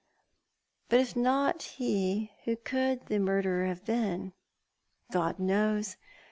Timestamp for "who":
2.45-2.55